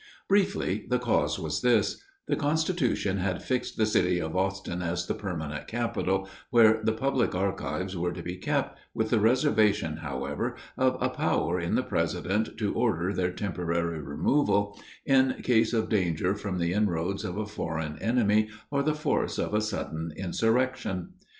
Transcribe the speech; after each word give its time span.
Briefly, 0.27 0.87
the 0.89 0.97
cause 0.97 1.37
was 1.37 1.61
this: 1.61 2.01
The 2.27 2.35
constitution 2.35 3.17
had 3.19 3.43
fixed 3.43 3.77
the 3.77 3.85
city 3.85 4.17
of 4.19 4.35
Austin 4.35 4.81
as 4.81 5.05
the 5.05 5.13
permanent 5.13 5.67
capital, 5.67 6.27
where 6.49 6.81
the 6.83 6.91
public 6.91 7.35
archives 7.35 7.95
were 7.95 8.11
to 8.11 8.23
be 8.23 8.35
kept, 8.35 8.79
with 8.95 9.11
the 9.11 9.19
reservation, 9.19 9.97
however, 9.97 10.55
of 10.75 10.97
a 10.99 11.09
power 11.11 11.59
in 11.59 11.75
the 11.75 11.83
president 11.83 12.57
to 12.57 12.73
order 12.73 13.13
their 13.13 13.29
temporary 13.31 14.01
removal, 14.01 14.75
in 15.05 15.33
case 15.43 15.71
of 15.71 15.87
danger 15.87 16.33
from 16.33 16.57
the 16.57 16.73
inroads 16.73 17.23
of 17.23 17.37
a 17.37 17.45
foreign 17.45 17.99
enemy, 17.99 18.49
or 18.71 18.81
the 18.81 18.95
force 18.95 19.37
of 19.37 19.53
a 19.53 19.61
sudden 19.61 20.11
insurrection. 20.17 21.09